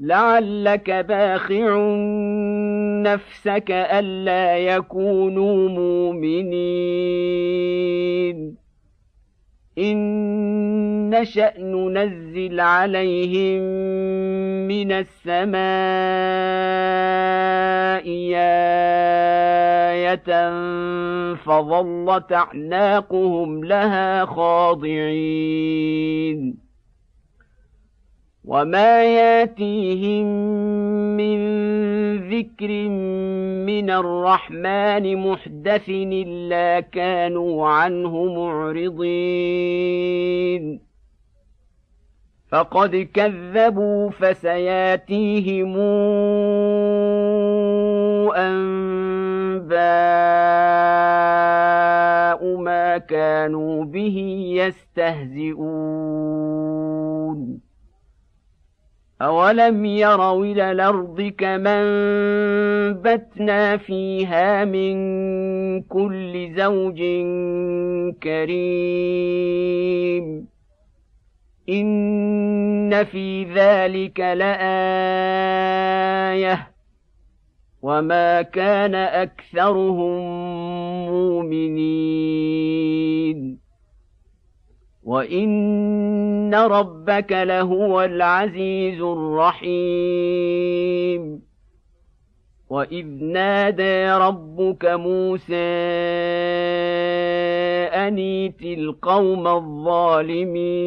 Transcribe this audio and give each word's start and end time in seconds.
لعلك 0.00 0.90
باخع 0.90 1.94
نفسك 3.02 3.70
ألا 3.70 4.58
يكونوا 4.58 5.68
مؤمنين. 5.68 6.60
إن 9.78 11.10
نشأ 11.10 11.52
ننزل 11.58 12.60
عليهم 12.60 13.60
من 14.68 14.92
السماء 14.92 15.60
آية 19.90 20.50
فظلت 21.34 22.32
أعناقهم 22.32 23.64
لها 23.64 24.24
خاضعين. 24.24 25.90
وما 28.50 29.04
ياتيهم 29.04 30.26
من 31.16 31.38
ذكر 32.30 32.88
من 33.70 33.90
الرحمن 33.90 35.16
محدث 35.16 35.88
الا 35.88 36.80
كانوا 36.80 37.68
عنه 37.68 38.24
معرضين 38.24 39.20
فقد 42.48 43.08
كذبوا 43.14 44.10
فسياتيهم 44.10 45.76
انباء 48.36 49.70
ما 52.56 52.98
كانوا 52.98 53.84
به 53.84 54.44
يستهزئون 54.56 55.70
أولم 59.22 59.84
يروا 59.84 60.44
إلى 60.44 60.70
الأرض 60.70 61.32
كما 61.38 61.82
انبتنا 61.82 63.76
فيها 63.76 64.64
من 64.64 64.94
كل 65.82 66.54
زوج 66.56 67.02
كريم 68.22 69.70
إن 71.68 73.04
في 73.04 73.44
ذلك 73.44 74.20
لآية 74.20 74.70
وما 77.82 78.42
كان 78.42 78.94
أكثرهم 78.94 80.20
مؤمنين 81.08 82.80
وان 85.04 86.54
ربك 86.54 87.32
لهو 87.32 88.02
العزيز 88.02 89.00
الرحيم 89.02 90.30
واذ 92.70 93.06
نادى 93.06 94.10
ربك 94.10 94.84
موسى 94.84 95.54
انيت 97.94 98.62
القوم 98.62 99.46
الظالمين 99.46 100.80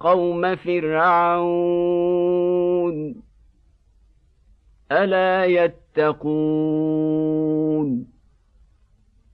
قوم 0.00 0.56
فرعون 0.56 2.08
الا 4.92 5.44
يتقون 5.44 6.58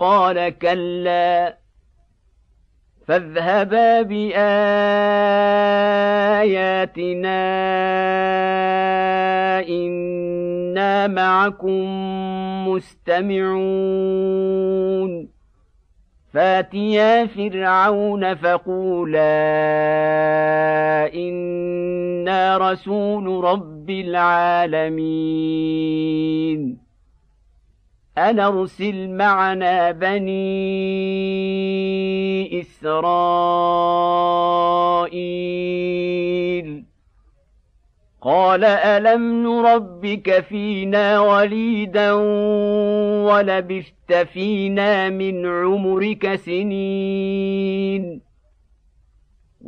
قال 0.00 0.58
كلا 0.58 1.56
فاذهبا 3.06 4.02
بآياتنا 4.02 4.40
إنا 9.68 11.06
معكم 11.06 11.84
مستمعون. 12.68 14.20
فاتيا 16.34 17.26
فرعون 17.26 18.34
فقولا 18.34 19.20
إنا 21.14 22.58
رسول 22.58 23.44
رب 23.44 23.90
العالمين. 23.90 24.90
أن 28.20 28.40
أرسل 28.40 29.08
معنا 29.10 29.90
بني 29.90 30.30
إسرائيل. 32.60 34.10
قال 38.22 38.64
ألم 38.64 39.42
نربك 39.42 40.40
فينا 40.40 41.20
وليدا 41.20 42.12
ولبثت 43.32 44.12
فينا 44.32 45.08
من 45.08 45.46
عمرك 45.46 46.34
سنين؟ 46.34 48.29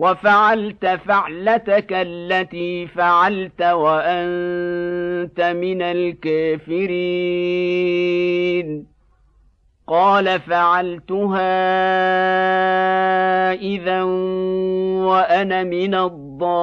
وفعلت 0.03 0.87
فعلتك 0.87 1.87
التي 1.91 2.87
فعلت 2.87 3.63
وأنت 3.63 5.41
من 5.41 5.83
الكافرين. 5.83 6.83
قال 9.87 10.41
فعلتها 10.41 11.53
إذا 13.53 14.03
وأنا 14.03 15.63
من 15.63 15.95
الضالين. 15.95 16.63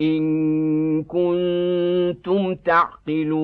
ان 0.00 1.02
كنتم 1.02 2.54
تعقلون 2.54 3.34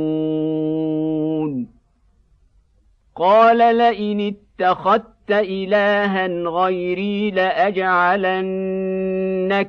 قال 3.16 3.76
لئن 3.76 4.20
اتخذت 4.20 5.30
الها 5.30 6.26
غيري 6.26 7.30
لاجعلنك 7.30 8.56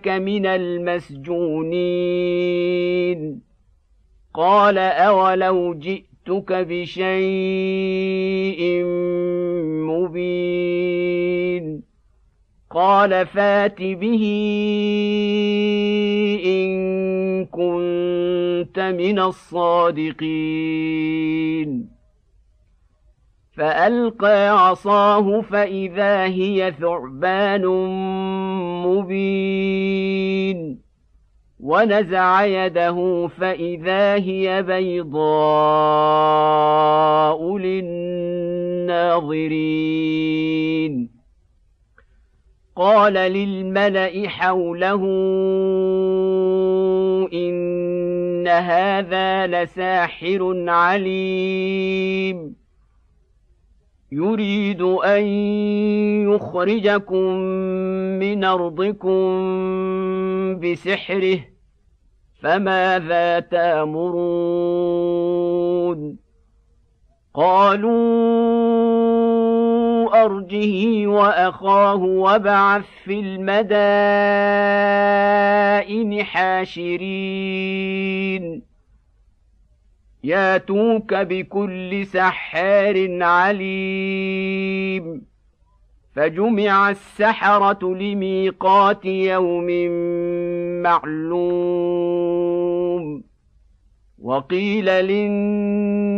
من 0.08 0.46
المسجونين 0.46 1.82
قال 4.34 4.78
اولو 4.78 5.74
جئتك 5.74 6.54
بشيء 6.54 8.02
مبين 9.92 11.84
قال 12.74 13.26
فات 13.26 13.82
به 13.82 14.24
إن 16.46 17.46
كنت 17.46 18.80
من 18.80 19.20
الصادقين. 19.20 20.32
فألقى 23.58 24.68
عصاه 24.68 25.42
فإذا 25.42 26.24
هي 26.24 26.74
ثعبان 26.80 27.66
مبين. 28.86 30.82
ونزع 31.60 32.46
يده 32.46 33.30
فإذا 33.40 34.16
هي 34.16 34.64
بيضاء 34.64 35.18
للناظرين. 37.58 37.92
قال 42.76 43.14
للملأ 43.14 44.30
حوله 44.30 45.04
إن 47.34 48.48
هذا 48.48 49.48
لساحر 49.48 50.70
عليم. 50.70 52.56
يريد 54.12 54.82
أن 54.82 55.24
يخرجكم 56.32 57.36
من 58.20 58.44
أرضكم 58.44 59.22
بسحره 60.60 61.40
فماذا 62.42 63.40
تأمرون؟ 63.40 64.72
قالوا 67.34 68.62
أرجه 70.26 71.08
وأخاه 71.08 71.96
وابعث 71.96 72.86
في 73.04 73.20
المدائن 73.20 73.84
حاشرين. 76.24 77.02
ياتوك 80.24 81.14
بكل 81.14 82.06
سحار 82.06 83.24
عليم. 83.24 85.22
فجمع 86.16 86.90
السحرة 86.90 87.96
لميقات 87.96 89.06
يوم 89.06 89.68
معلوم. 90.82 92.31
وقيل 94.22 94.86
للناس 94.86 96.16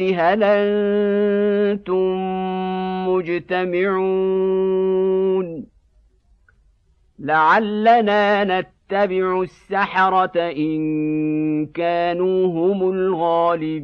هل 0.00 0.42
أنتم 0.44 2.16
مجتمعون؟ 3.08 4.46
لعلنا 7.18 8.44
نتبع 8.44 9.42
السحرة 9.42 10.40
إن 10.40 11.66
كانوا 11.66 12.46
هم 12.46 12.90
الغالبين. 12.90 13.76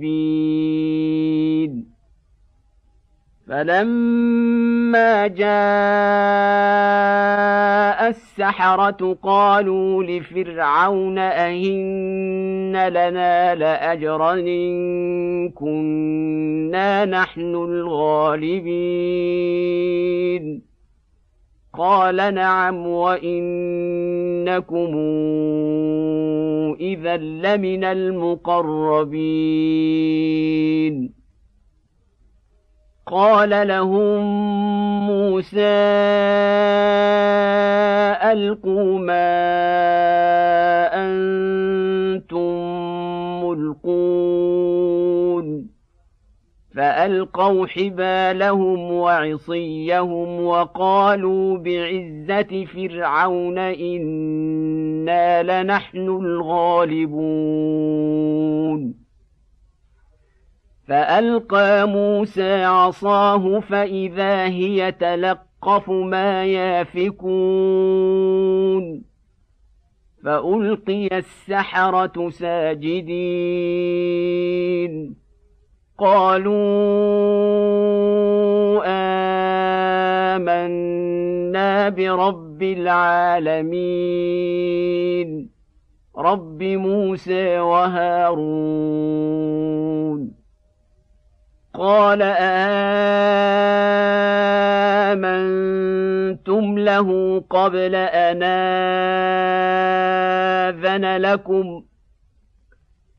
فلما 3.53 5.27
جاء 5.27 5.49
السحرة 8.09 9.17
قالوا 9.23 10.05
لفرعون 10.05 11.19
أهن 11.19 12.89
لنا 12.89 13.55
لأجرا 13.55 14.33
إن 14.33 15.51
كنا 15.51 17.05
نحن 17.05 17.55
الغالبين 17.55 18.63
قال 21.75 22.35
نعم 22.35 22.87
وإنكم 22.87 23.37
إذا 26.81 27.17
لمن 27.17 27.85
المقربين 27.85 29.53
قال 33.13 33.69
لهم 33.69 34.23
موسى 35.07 35.61
ألقوا 38.33 38.99
ما 38.99 39.33
أنتم 40.95 42.53
ملقون. 43.45 44.93
فألقوا 46.77 47.67
حبالهم 47.67 48.93
وعصيهم 48.93 50.45
وقالوا 50.45 51.59
بعزة 51.59 52.65
فرعون 52.65 53.59
إنا 53.59 55.43
لنحن 55.43 56.09
الغالبون. 56.09 57.43
فألقى 60.93 61.89
موسى 61.89 62.65
عصاه 62.65 63.61
فإذا 63.61 64.45
هي 64.45 64.93
تلقف 64.93 65.91
ما 65.91 66.45
يافكون. 66.45 67.13
فألقي 70.25 71.19
السحرة 71.19 72.29
ساجدين. 72.29 73.23
قالوا 75.99 76.53
آمنا 80.37 81.89
برب 81.89 82.63
العالمين. 82.63 83.93
رب 86.19 86.63
موسى 86.63 87.59
وهارون. 87.59 89.03
قال 91.75 92.23
آمنتم 95.13 96.79
له 96.79 97.41
قبل 97.51 97.95
أن 97.95 98.43
آذن 100.73 101.17
لكم. 101.17 101.85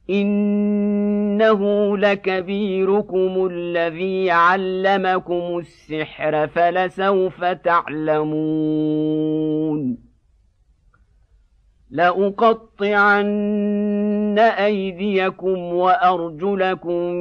إنه 0.10 1.62
لكبيركم 1.98 3.50
الذي 3.52 4.32
علمكم 4.32 5.58
السحر 5.60 6.48
فلسوف 6.48 7.44
تعلمون. 7.44 8.44
لأقطعن 11.94 14.40
أيديكم 14.40 15.58
وأرجلكم 15.58 17.14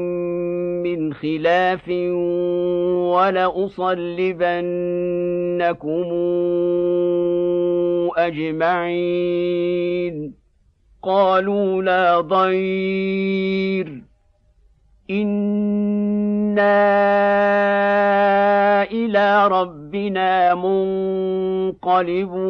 من 0.82 1.14
خلاف 1.14 1.88
ولأصلبنكم 3.12 3.92
أجمعين. 8.16 10.34
قالوا 11.02 11.82
لا 11.82 12.20
ضير. 12.20 14.02
إنا 15.10 16.92
إلى 18.82 19.48
ربنا 19.48 20.54
منقلبون. 20.54 22.42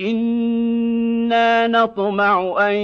إنا 0.00 1.66
نطمع 1.66 2.54
أن 2.68 2.74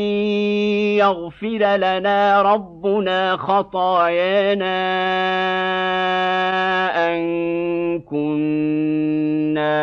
يغفر 0.99 1.77
لنا 1.77 2.43
ربنا 2.43 3.37
خطايانا 3.37 4.75
أن 7.15 7.21
كنا 8.01 9.75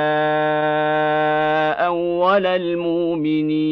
أول 1.86 2.46
المؤمنين 2.46 3.72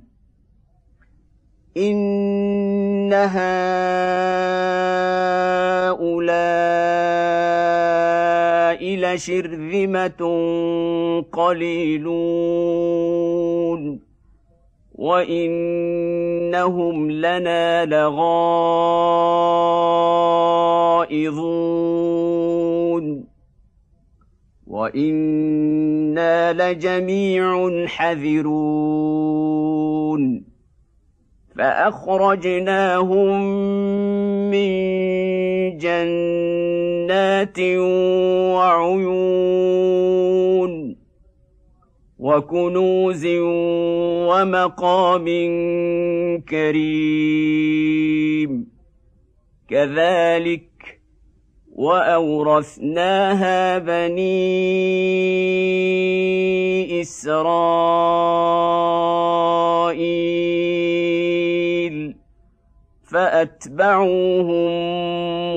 إن 1.77 3.13
هؤلاء 3.13 3.41
لشرذمة 8.95 10.21
قليلون 11.31 12.51
وإنهم 14.95 16.31
لنا 17.11 17.85
لغائظون 17.85 18.31
وإنا 24.67 26.53
لجميع 26.53 27.85
حذرون 27.87 28.91
فأخرجناهم 31.57 33.41
من 34.51 34.71
جنات 35.77 37.59
وعيون 38.55 40.71
وكنوز 42.19 43.25
ومقام 44.29 45.25
كريم. 46.49 48.51
كذلك 49.69 50.61
وأورثناها 51.75 53.77
بني 53.77 54.61
إسرائيل 57.01 57.51
فأتبعوهم 63.11 64.71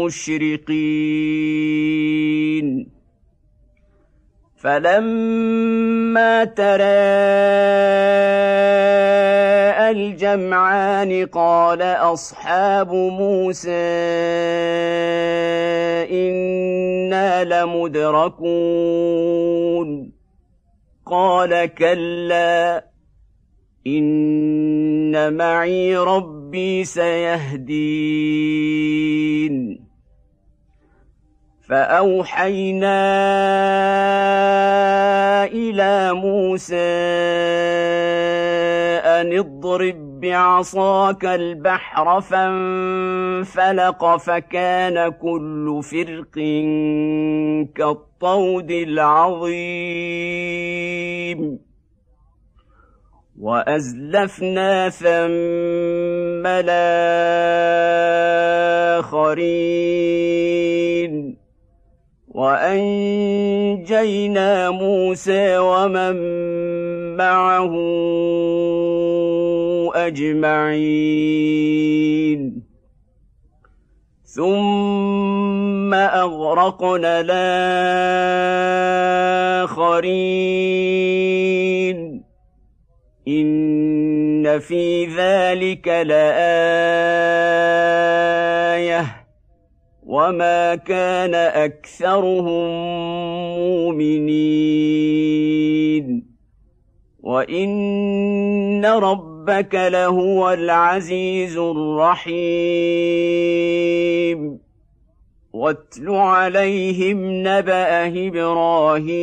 مشرقين. 0.04 0.94
فلما 4.56 6.44
تراءى 6.44 6.74
الجمعان 9.90 11.26
قال 11.26 11.82
أصحاب 11.82 12.92
موسى 12.94 13.70
إنا 16.10 17.44
لمدركون. 17.44 18.64
قال 21.06 21.74
كلا 21.74 22.84
إن 23.86 25.32
معي 25.36 25.96
ربي 26.54 26.84
سيهدين. 26.84 28.14
فأوحينا 31.68 32.94
إلى 35.44 36.12
موسى 36.12 36.76
أن 39.04 39.38
اضرب 39.38 40.20
بعصاك 40.20 41.24
البحر 41.24 42.20
فانفلق 42.20 44.16
فكان 44.16 45.08
كل 45.08 45.80
فرق 45.82 46.34
كالطود 47.74 48.70
العظيم. 48.70 49.64
وأزلفنا 53.40 54.88
ثم 54.88 56.46
الآخرين. 56.46 56.74
وأنجينا 62.34 64.70
موسى 64.70 65.58
ومن 65.58 66.16
معه 67.16 67.72
أجمعين. 69.94 71.54
ثم 74.24 75.94
أغرقنا 75.94 77.20
الآخرين. 79.60 82.13
ان 83.28 84.58
في 84.58 85.06
ذلك 85.06 85.88
لايه 85.88 86.34
وما 90.06 90.74
كان 90.74 91.34
اكثرهم 91.34 92.70
مؤمنين 93.58 95.14
وان 97.20 98.84
ربك 98.84 99.74
لهو 99.74 100.52
العزيز 100.52 101.56
الرحيم 101.58 102.44
واتل 105.52 106.10
عليهم 106.10 107.18
نبا 107.48 108.06
إبراهيم 108.28 109.14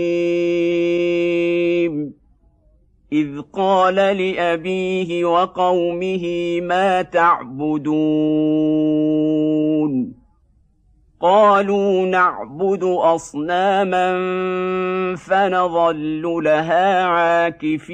اذ 3.13 3.41
قال 3.53 3.96
لابيه 3.96 5.25
وقومه 5.25 6.58
ما 6.62 7.01
تعبدون 7.01 7.91
قالوا 11.22 12.06
نعبد 12.06 12.84
اصناما 12.84 14.12
فنظل 15.15 16.22
لها 16.44 17.03
عاكفين 17.03 17.91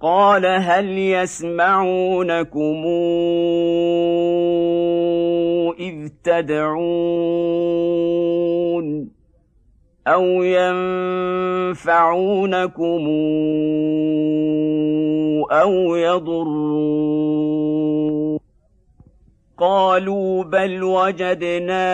قال 0.00 0.46
هل 0.46 0.98
يسمعونكم 0.98 2.84
اذ 5.78 6.08
تدعون 6.24 7.62
أو 10.06 10.42
ينفعونكم 11.72 12.02
أو 15.50 15.96
يضرون 15.96 17.52
قالوا 19.58 20.44
بل 20.44 20.82
وجدنا 20.82 21.92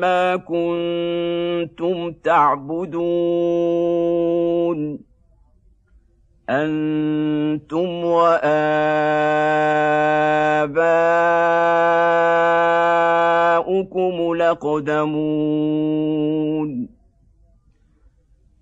ما 0.00 0.36
كنتم 0.36 2.12
تعبدون؟ 2.12 3.08
أنتم 6.50 8.04
وآباؤكم 8.04 8.44
لقدمون. 14.34 15.68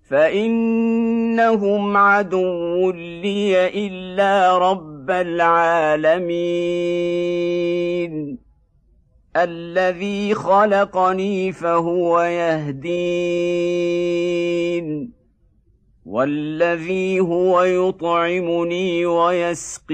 فإن 0.09 1.16
إنهم 1.39 1.97
عدو 1.97 2.91
لي 2.91 3.67
إلا 3.87 4.57
رب 4.57 5.11
العالمين. 5.11 6.37
الذي 9.35 10.33
خلقني 10.33 11.51
فهو 11.51 12.21
يهدين. 12.21 12.87
والذي 16.05 17.19
هو 17.19 17.61
يطعمني 17.63 19.05
ويسقين. 19.05 19.93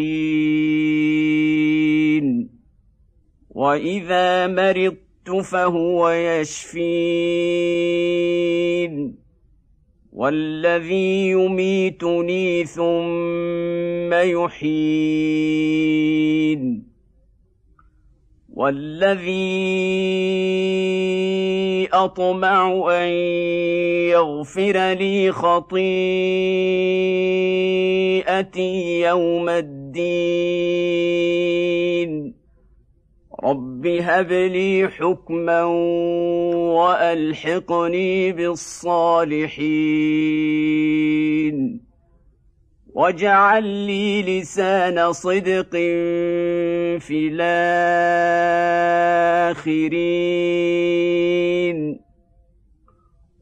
وإذا 3.50 4.47
مرضت 4.47 4.97
فهو 5.43 6.09
يشفين. 6.09 6.83
والذي 10.13 11.29
يميتني 11.29 12.63
ثم 12.65 14.13
يحيين. 14.13 15.34
والذي 18.53 19.34
أطمع 21.93 22.86
أن 22.91 23.10
يغفر 24.10 24.93
لي 24.93 25.32
خطيئتي 25.32 25.82
يوم 29.01 29.50
الدين. 29.50 30.84
رب 33.43 33.88
هب 33.88 34.31
لي 34.31 34.88
حكما 34.88 35.63
والحقني 36.73 38.31
بالصالحين 38.31 39.63
واجعل 42.93 43.63
لي 43.63 44.21
لسان 44.21 45.13
صدق 45.13 45.71
في 47.00 47.27
الاخرين 49.53 50.03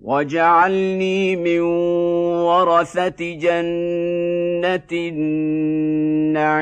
واجعلني 0.02 1.36
من 1.36 1.60
ورثه 2.42 3.34
جنه 3.34 4.88
النعيم 4.92 6.62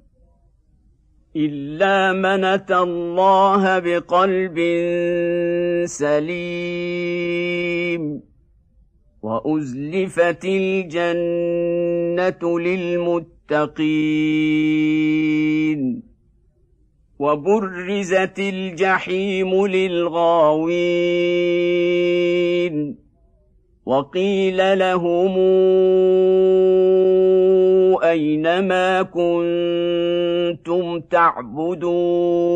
الا 1.35 2.13
من 2.13 2.43
اتى 2.43 2.77
الله 2.77 3.79
بقلب 3.79 4.57
سليم 5.85 7.31
وازلفت 9.21 10.45
الجنه 10.45 11.79
للمتقين 12.59 13.71
وبرزت 17.19 18.39
الجحيم 18.39 19.67
للغاوين 19.67 21.01
وقيل 23.85 24.79
لهم 24.79 25.37
اين 28.03 28.67
ما 28.67 29.01
كنتم 29.01 30.99
تعبدون 30.99 32.51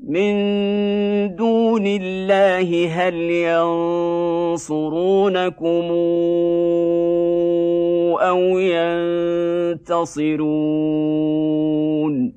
من 0.00 0.34
دون 1.36 1.86
الله 1.86 2.88
هل 2.88 3.14
ينصرونكم 4.54 5.84
أو 8.20 8.58
ينتصرون 9.78 12.32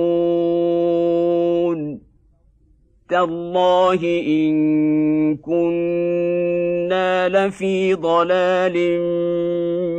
تالله 3.09 4.03
إن 4.27 5.37
كنا 5.37 7.29
لفي 7.29 7.93
ضلال 7.93 8.99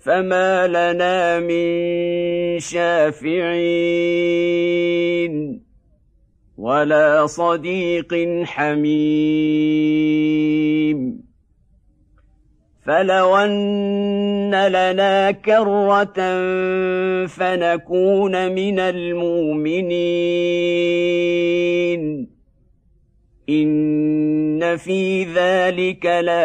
فما 0.00 0.66
لنا 0.66 1.40
من 1.40 1.74
شافعين. 2.58 4.04
ولا 6.58 7.26
صديق 7.26 8.42
حميم. 8.44 11.23
فلو 12.86 13.36
ان 13.36 14.54
لنا 14.54 15.30
كره 15.30 16.04
فنكون 17.26 18.52
من 18.52 18.78
المؤمنين 18.78 20.34
ان 23.48 24.76
في 24.76 25.24
ذلك 25.24 26.06
لايه 26.06 26.44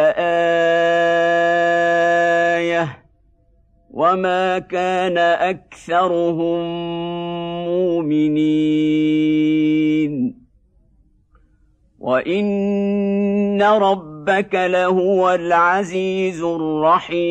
وما 3.90 4.58
كان 4.58 5.18
اكثرهم 5.18 6.60
مؤمنين 7.66 9.20
وان 11.98 13.62
ربك 14.20 14.54
لهو 14.54 15.30
العزيز 15.30 16.42
الرحيم. 16.42 17.24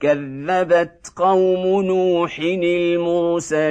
كذبت 0.00 1.12
قوم 1.16 1.82
نوح 1.82 2.38
المرسلين. 2.42 3.70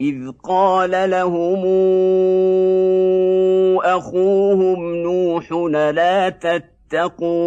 إذ 0.00 0.30
قال 0.44 1.10
لهم 1.10 1.64
أخوهم 3.84 4.94
نوح 4.96 5.52
لا 5.72 6.28
تتقون؟ 6.28 7.46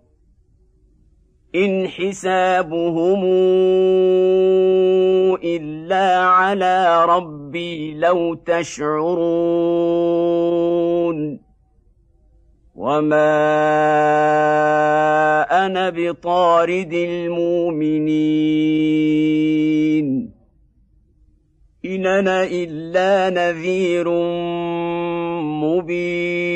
إن 1.55 1.89
حسابهم 1.89 3.25
إلا 5.45 6.19
على 6.19 7.05
ربي 7.05 7.95
لو 7.95 8.35
تشعرون. 8.35 9.55
وما 12.75 13.27
أنا 15.67 15.91
بطارد 15.91 16.93
المؤمنين. 16.93 18.05
إن 21.85 22.07
أنا 22.07 22.45
إلا 22.45 23.31
نذير 23.31 24.09
مبين. 25.41 26.55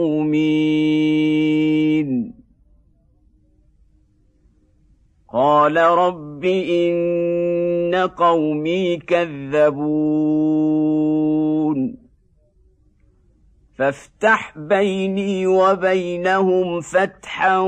قال 5.35 5.77
رب 5.77 6.45
إن 6.45 8.09
قومي 8.17 8.97
كذبون. 8.97 9.69
فافتح 13.79 14.59
بيني 14.59 15.47
وبينهم 15.47 16.81
فتحا 16.81 17.59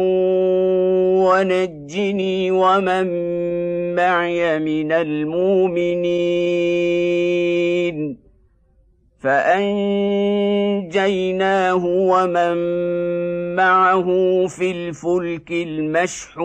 ونجني 1.21 2.51
ومن 2.51 3.07
معي 3.95 4.59
من 4.59 4.93
المؤمنين. 4.93 6.01
فأنجيناه 9.19 10.15
ومن 11.87 12.57
معه 13.57 14.07
في 14.47 14.71
الفلك 14.71 15.51
المشحون. 15.53 16.41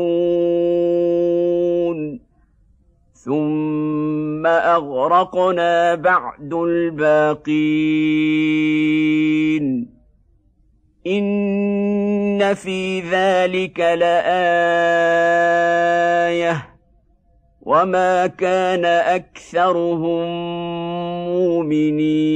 ثم 3.26 4.46
اغرقنا 4.46 5.96
بعد 5.96 6.54
الباقين 6.54 7.56
ان 11.08 12.54
في 12.54 13.02
ذلك 13.02 13.80
لايه 13.80 14.26
وما 17.62 18.28
كان 18.28 18.86
اكثرهم 18.86 20.26
مؤمنين 21.26 22.36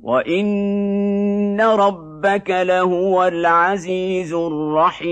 وان 0.00 1.60
ربك 1.60 2.50
لهو 2.50 3.24
العزيز 3.24 4.32
الرحيم 4.34 5.08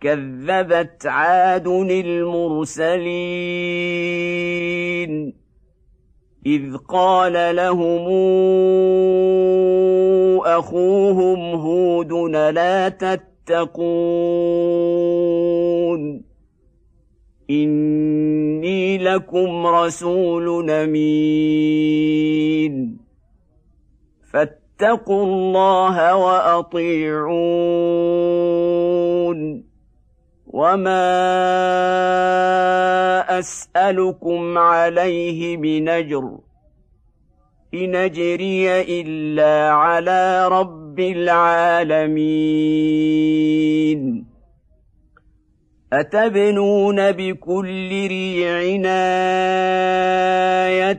كذبت 0.00 1.06
عاد 1.06 1.68
المرسلين. 1.90 3.06
إذ 6.46 6.76
قال 6.76 7.56
لهم 7.56 8.06
أخوهم 10.46 11.54
هود 11.54 12.12
لا 12.34 12.88
تتقون. 12.88 13.76
إني 17.50 18.98
لكم 18.98 19.66
رسول 19.66 20.70
أمين. 20.70 21.86
فاتقوا 24.32 25.24
الله 25.24 26.16
وأطيعون. 26.16 27.36
وما 30.56 31.08
اسالكم 33.38 34.58
عليه 34.58 35.56
من 35.56 35.88
اجر 35.88 36.38
ان 37.74 37.94
اجري 37.94 38.80
الا 39.00 39.70
على 39.70 40.48
رب 40.48 41.00
العالمين 41.00 42.16
اتبنون 45.92 47.12
بكل 47.12 47.88
ريع 48.08 48.58
إيه 50.66 50.92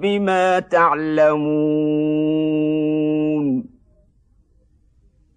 بما 0.00 0.60
تعلمون. 0.60 1.44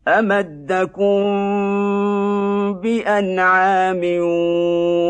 أمدكم 0.08 1.23
بأنعام 2.73 4.01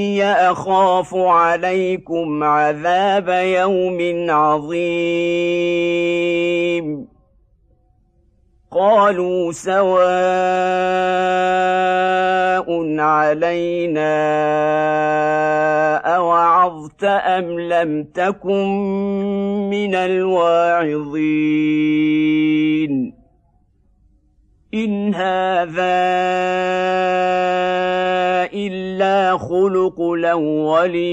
إني 0.00 0.24
أخاف 0.24 1.14
عليكم 1.14 2.44
عذاب 2.44 3.28
يوم 3.28 4.30
عظيم. 4.30 4.80
قالوا 8.72 9.52
سواء 9.52 9.90
علينا 12.98 14.16
أوعظت 16.16 17.04
أم 17.04 17.60
لم 17.60 18.04
تكن 18.04 18.66
من 19.70 19.94
الواعظين. 19.94 21.10
ان 24.74 25.14
هذا 25.14 26.00
الا 28.54 29.38
خلق 29.38 30.00
الاولين 30.00 31.10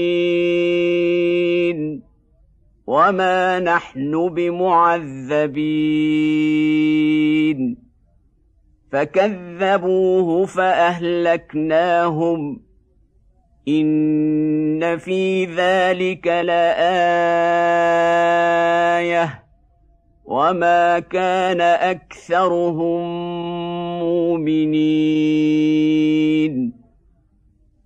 وما 2.86 3.60
نحن 3.60 4.28
بمعذبين 4.28 5.48
فكذبوه 8.92 10.46
فاهلكناهم 10.46 11.88
ان 13.68 14.98
في 14.98 15.44
ذلك 15.44 16.26
لايه 16.26 16.68
وما 20.28 20.98
كان 20.98 21.60
اكثرهم 21.60 23.02
مؤمنين 24.00 25.08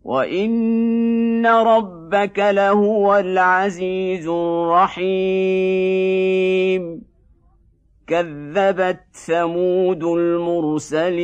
وان 0.05 1.46
ربك 1.46 2.38
لهو 2.38 3.16
العزيز 3.16 4.28
الرحيم 4.28 5.02
كذبت 8.07 9.00
ثمود 9.12 10.05
المرسلين 10.05 11.22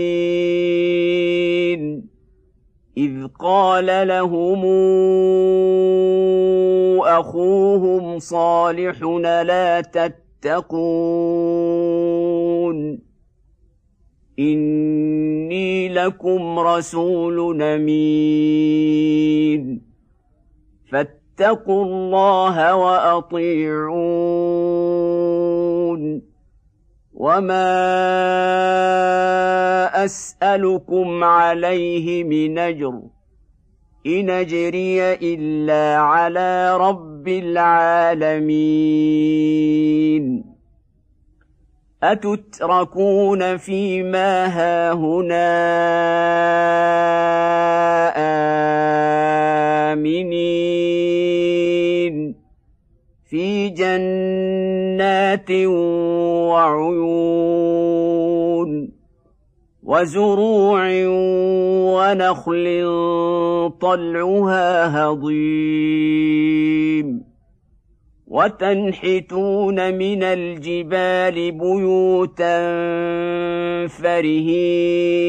اذ 2.97 3.27
قال 3.41 4.09
لهم 4.09 4.65
اخوهم 7.07 8.19
صالح 8.19 9.03
لا 9.43 9.81
تتقون. 10.43 12.99
إني 14.39 15.89
لكم 15.89 16.59
رسول 16.59 17.63
أمين. 17.63 19.83
فاتقوا 20.93 21.85
الله 21.85 22.75
وأطيعون. 22.75 23.89
وما 27.15 27.65
أسألكم 30.05 31.25
عليه 31.25 32.25
من 32.25 32.59
أجر. 32.59 33.01
ان 34.07 34.31
اجري 34.31 35.15
الا 35.15 35.97
على 35.97 36.77
رب 36.77 37.29
العالمين 37.29 38.79
اتتركون 42.03 43.57
فيما 43.57 44.47
هاهنا 44.47 45.49
امنين 51.49 52.35
في 53.31 53.69
جنات 53.69 55.51
وعيون 55.51 57.29
وزروع 59.89 60.85
ونخل 61.97 62.67
طلعها 63.81 64.69
هضيم. 65.05 66.49
وتنحتون 68.27 69.95
من 69.95 70.23
الجبال 70.23 71.53
بيوتا 71.53 72.59
فرهين. 73.87 75.23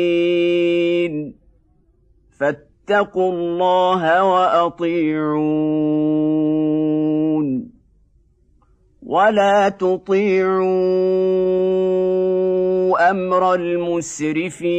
فاتقوا 2.40 3.32
الله 3.32 4.24
وأطيعون. 4.24 5.70
ولا 9.04 9.70
تطيعوا 9.70 11.30
أمر 12.98 13.54
المسرفين 13.54 14.70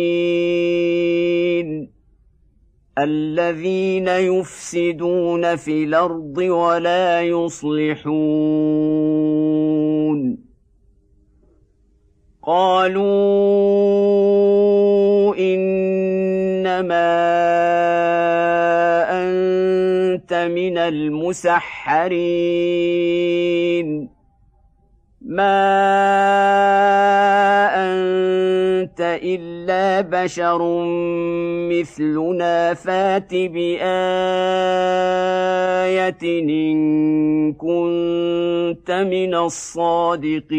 الذين 2.98 4.08
يفسدون 4.08 5.56
في 5.56 5.84
الأرض 5.84 6.38
ولا 6.38 7.22
يصلحون. 7.22 8.10
قالوا 12.42 13.00
إنما 15.38 17.10
أنت 19.10 20.34
من 20.34 20.78
المسحرين. 20.78 21.80
ما 25.30 25.46
انت 27.74 29.00
الا 29.00 30.00
بشر 30.00 30.58
مثلنا 31.70 32.74
فات 32.74 33.34
بايه 33.34 33.80
ان 36.22 37.52
كنت 37.52 38.90
من 38.90 39.34
الصادقين 39.34 40.50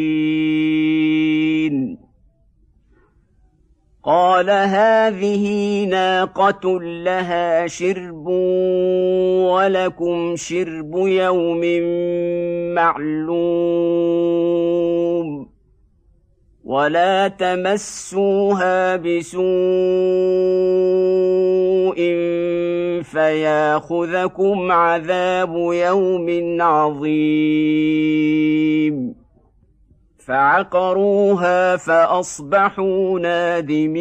قال 4.04 4.50
هذه 4.50 5.86
ناقه 5.86 6.80
لها 6.82 7.68
شرب 7.68 8.28
ولكم 9.48 10.36
شرب 10.36 10.96
يوم 10.96 11.62
معلوم 12.74 13.92
ولا 16.66 17.28
تمسوها 17.28 18.96
بسوء 18.96 19.42
فياخذكم 23.04 24.72
عذاب 24.72 25.56
يوم 25.74 26.58
عظيم 26.62 28.12
فعقروها 30.32 31.76
فأصبحوا 31.78 33.20
نادمين. 33.20 33.91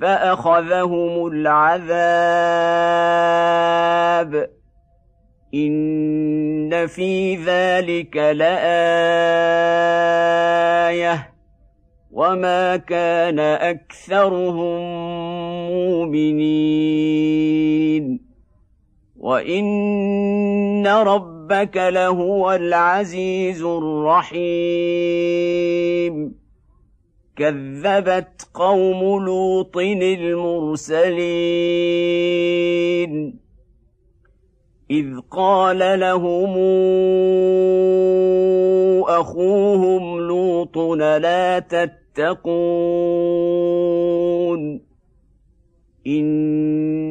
فأخذهم 0.00 1.26
العذاب. 1.26 1.92
إن 5.54 6.86
في 6.86 7.36
ذلك 7.36 8.16
لآية. 8.16 8.52
وما 12.12 12.76
كان 12.76 13.38
أكثرهم 13.40 14.80
مؤمنين. 15.70 16.72
وإن 19.16 20.86
ربك 21.52 21.76
لهو 21.76 22.52
العزيز 22.52 23.62
الرحيم. 23.62 24.42
كذبت 27.36 28.48
قوم 28.54 29.24
لوط 29.24 29.76
المرسلين. 29.78 31.02
إذ 34.90 35.06
قال 35.30 35.78
لهم 36.00 36.56
أخوهم 39.08 40.20
لوط 40.20 40.78
لا 40.78 41.58
تتقون. 41.58 42.52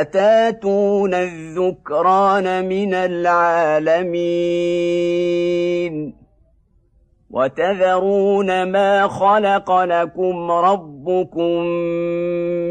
أتاتون 0.00 1.14
الذكران 1.14 2.68
من 2.68 2.94
العالمين 2.94 4.14
وتذرون 7.30 8.62
ما 8.62 9.08
خلق 9.08 9.82
لكم 9.82 10.50
ربكم 10.50 11.64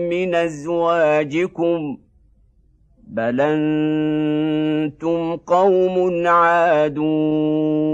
من 0.10 0.36
أزواجكم 0.36 1.98
بل 3.08 3.42
أنتم 3.42 5.36
قوم 5.36 6.28
عادون 6.28 7.94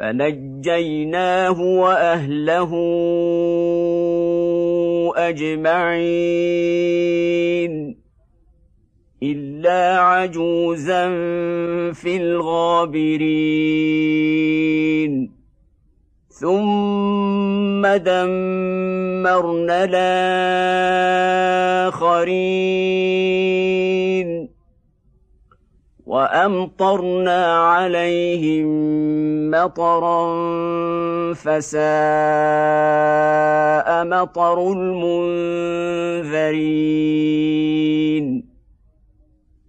فنجيناه 0.00 1.60
وأهله 1.60 2.72
أجمعين 5.16 6.00
إلا 9.22 10.00
عجوزا 10.00 11.08
في 11.92 12.16
الغابرين. 12.16 13.30
ثم 16.28 17.86
دمرنا 17.86 19.84
الآخرين. 21.84 23.89
وأمطرنا 26.10 27.56
عليهم 27.56 28.66
مطرا 29.50 30.34
فساء 31.34 31.80
مطر 34.04 34.72
المنذرين. 34.72 35.70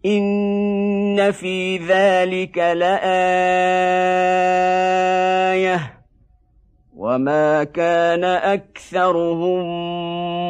إن 0.05 1.31
في 1.31 1.77
ذلك 1.77 2.57
لآية. 2.57 3.01
وما 6.97 7.63
كان 7.63 8.23
أكثرهم 8.23 9.65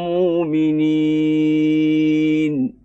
مؤمنين. 0.08 2.81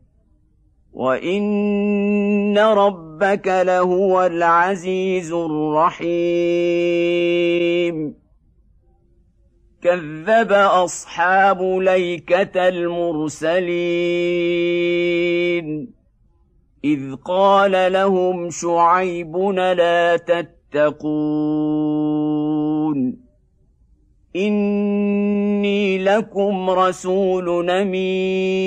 وان 0.97 2.59
ربك 2.59 3.47
لهو 3.47 4.27
العزيز 4.27 5.33
الرحيم 5.33 6.17
كذب 9.83 10.53
اصحاب 10.53 11.63
ليكه 11.63 12.69
المرسلين 12.69 13.67
اذ 16.85 17.15
قال 17.15 17.93
لهم 17.93 18.51
شعيب 18.51 19.37
لا 19.37 20.17
تتقون 20.17 21.17
اني 24.37 25.99
لكم 25.99 26.71
رسول 26.71 27.71
امين 27.71 28.67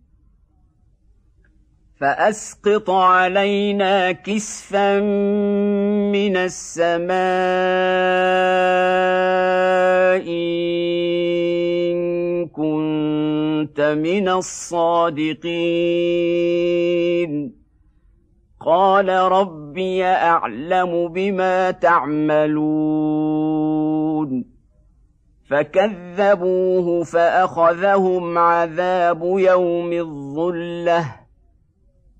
فأسقط 2.01 2.89
علينا 2.89 4.11
كسفا 4.11 4.99
من 6.11 6.37
السماء 6.37 7.11
إن 10.27 12.47
كنت 12.47 13.81
من 13.81 14.29
الصادقين. 14.29 15.61
قال 18.65 19.09
ربي 19.09 20.05
أعلم 20.05 21.07
بما 21.07 21.71
تعملون. 21.71 22.61
فكذبوه 25.49 27.03
فأخذهم 27.03 28.37
عذاب 28.37 29.23
يوم 29.23 29.93
الظلة. 29.93 31.20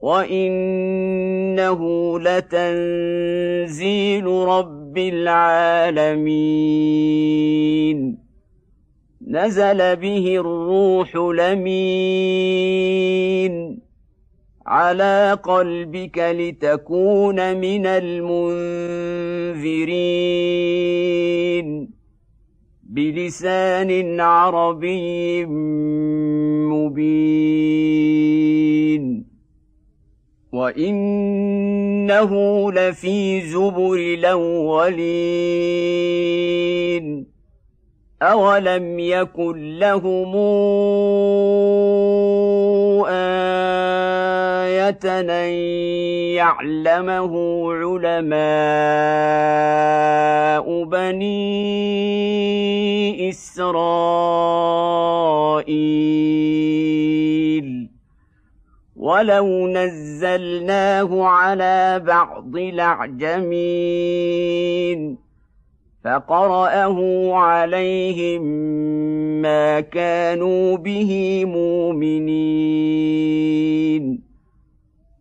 وانه 0.00 1.80
لتنزيل 2.20 4.26
رب 4.26 4.98
العالمين 4.98 6.30
نزل 9.28 9.96
به 9.96 10.36
الروح 10.36 11.16
لمين 11.16 12.70
على 14.66 15.38
قلبك 15.42 16.18
لتكون 16.18 17.56
من 17.56 17.86
المنذرين 17.86 18.40
بلسان 22.82 24.20
عربي 24.20 25.46
مبين 26.66 27.90
وانه 30.52 32.32
لفي 32.72 33.40
زبر 33.40 33.94
الاولين 33.94 35.00
أولم 38.22 38.98
يكن 38.98 39.78
لهم 39.78 40.36
آية 43.06 45.00
أن 45.04 45.30
يعلمه 46.34 47.34
علماء 47.72 48.30
بني 50.84 51.70
إسرائيل 53.28 54.09
ولو 59.20 59.68
نزلناه 59.68 61.24
على 61.24 62.02
بعض 62.06 62.56
الأعجمين 62.56 63.90
فقراه 66.04 67.30
عليهم 67.34 68.42
ما 69.42 69.80
كانوا 69.80 70.76
به 70.76 71.44
مؤمنين 71.44 72.70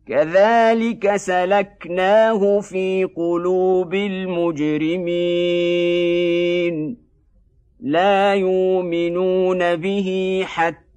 كذلك 0.08 1.16
سلكناه 1.16 2.60
في 2.60 3.04
قلوب 3.04 3.94
المجرمين 3.94 5.10
لا 7.80 8.34
يؤمنون 8.34 9.76
به 9.76 10.42
حتى 10.48 10.89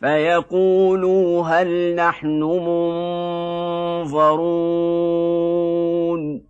فيقولوا 0.00 1.42
هل 1.42 1.94
نحن 1.94 2.42
منظرون. 4.02 6.42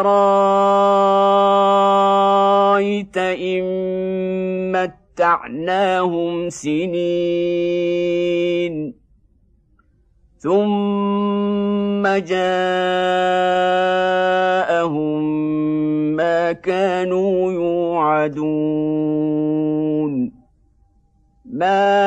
إن 3.17 3.63
مت 4.71 5.07
متعناهم 5.17 6.49
سنين 6.49 6.93
ثم 10.37 12.07
جاءهم 12.07 12.41
ما 16.15 16.51
كانوا 16.51 17.51
يوعدون 17.51 18.51
ما 21.45 21.97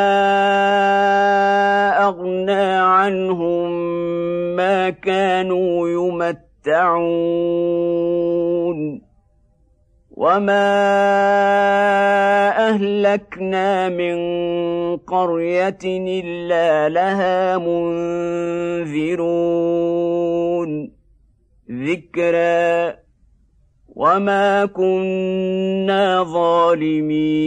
أغنى 2.07 2.73
عنهم 2.79 3.71
ما 4.57 4.91
كانوا 4.91 5.89
يمتعون 5.89 6.50
وما 10.11 10.71
اهلكنا 12.69 13.89
من 13.89 14.17
قريه 14.97 15.79
الا 15.85 16.89
لها 16.89 17.59
منذرون 17.59 19.11
ذكرى 21.71 22.97
وما 23.89 24.67
كنا 24.67 26.23
ظالمين 26.23 27.41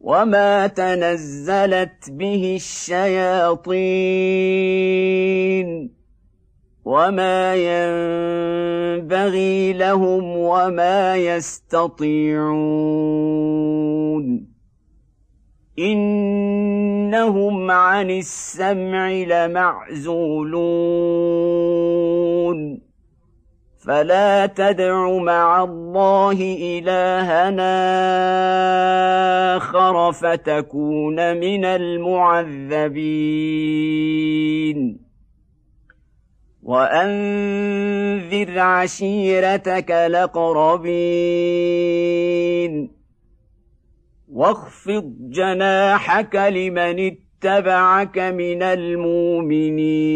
وما 0.00 0.66
تنزلت 0.66 2.10
به 2.10 2.54
الشياطين 2.56 3.66
وما 6.86 7.54
ينبغي 7.54 9.72
لهم 9.72 10.36
وما 10.36 11.16
يستطيعون 11.16 12.56
انهم 15.78 17.70
عن 17.70 18.10
السمع 18.10 19.10
لمعزولون 19.10 20.56
فلا 23.86 24.46
تدع 24.46 25.18
مع 25.18 25.64
الله 25.64 26.56
الهنا 26.78 27.76
اخر 29.56 30.12
فتكون 30.12 31.36
من 31.36 31.64
المعذبين 31.64 32.96
وأنذر 36.66 38.58
عشيرتك 38.58 39.90
الأقربين. 39.90 40.96
واخفض 44.32 45.14
جناحك 45.20 46.36
لمن 46.36 47.12
اتبعك 47.12 48.18
من 48.18 48.62
المؤمنين. 48.62 50.06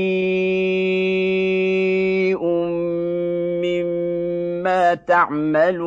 مما 3.62 4.94
تعملون. 4.94 5.86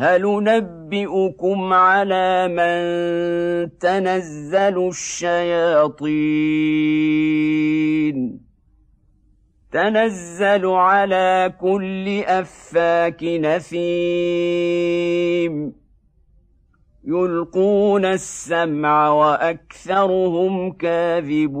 هل 0.00 0.22
ننبئكم 0.22 1.72
على 1.72 2.48
من 2.48 2.80
تنزل 3.78 4.88
الشياطين؟ 4.88 6.30
تنزل 9.72 10.66
على 10.66 11.52
كل 11.60 12.22
أفاك 12.26 13.24
نثيم 13.24 13.82
يلقون 17.04 18.04
السمع 18.04 19.08
وأكثرهم 19.08 20.72
كاذبون. 20.72 21.60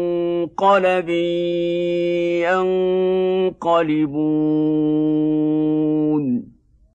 منقلب 0.41 1.09
ينقلبون 3.61 6.50